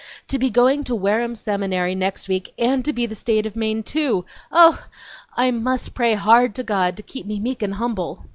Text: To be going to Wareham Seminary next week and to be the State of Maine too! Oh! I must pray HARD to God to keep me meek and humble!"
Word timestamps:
To 0.29 0.39
be 0.39 0.49
going 0.49 0.83
to 0.85 0.95
Wareham 0.95 1.35
Seminary 1.35 1.93
next 1.93 2.27
week 2.27 2.55
and 2.57 2.83
to 2.85 2.91
be 2.91 3.05
the 3.05 3.13
State 3.13 3.45
of 3.45 3.55
Maine 3.55 3.83
too! 3.83 4.25
Oh! 4.51 4.83
I 5.37 5.51
must 5.51 5.93
pray 5.93 6.15
HARD 6.15 6.55
to 6.55 6.63
God 6.63 6.97
to 6.97 7.03
keep 7.03 7.27
me 7.27 7.39
meek 7.39 7.61
and 7.61 7.75
humble!" 7.75 8.25